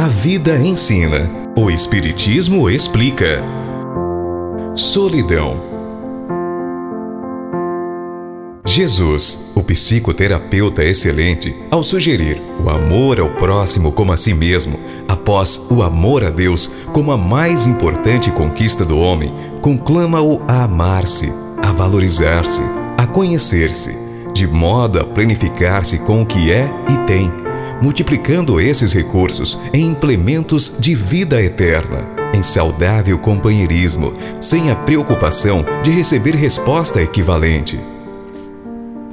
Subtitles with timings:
[0.00, 1.28] A vida ensina.
[1.54, 3.44] O Espiritismo explica.
[4.74, 5.60] Solidão.
[8.64, 15.60] Jesus, o psicoterapeuta excelente, ao sugerir o amor ao próximo como a si mesmo, após
[15.70, 19.30] o amor a Deus como a mais importante conquista do homem,
[19.60, 21.30] conclama-o a amar-se,
[21.62, 22.62] a valorizar-se,
[22.96, 23.94] a conhecer-se,
[24.32, 27.49] de modo a planificar-se com o que é e tem,
[27.80, 35.90] multiplicando esses recursos em implementos de vida eterna, em saudável companheirismo, sem a preocupação de
[35.90, 37.78] receber resposta equivalente.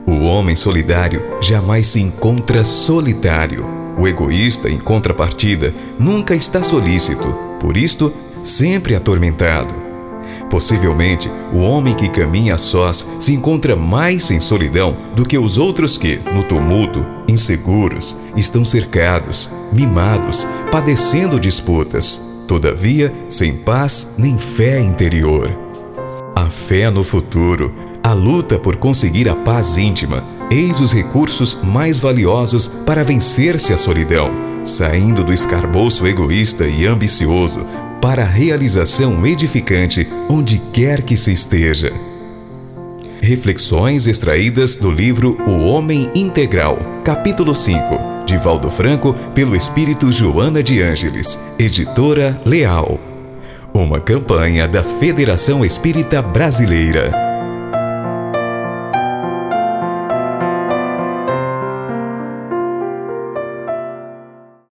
[0.05, 3.65] O homem solidário jamais se encontra solitário.
[3.97, 7.27] O egoísta, em contrapartida, nunca está solícito,
[7.59, 8.13] por isto,
[8.43, 9.86] sempre atormentado.
[10.49, 15.57] Possivelmente, o homem que caminha a sós se encontra mais em solidão do que os
[15.57, 24.79] outros que, no tumulto, inseguros, estão cercados, mimados, padecendo disputas, todavia sem paz nem fé
[24.79, 25.53] interior.
[26.33, 31.99] A fé no futuro, a luta por conseguir a paz íntima, eis os recursos mais
[31.99, 34.31] valiosos para vencer-se a solidão,
[34.63, 37.65] saindo do escarbouço egoísta e ambicioso
[38.07, 41.91] para realização edificante onde quer que se esteja.
[43.19, 50.63] Reflexões extraídas do livro O Homem Integral, capítulo 5, de Valdo Franco, pelo espírito Joana
[50.63, 52.97] de Ângeles, editora Leal.
[53.73, 57.26] Uma campanha da Federação Espírita Brasileira.